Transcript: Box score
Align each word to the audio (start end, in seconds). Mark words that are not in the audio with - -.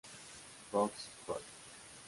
Box 0.71 1.13
score 1.13 1.43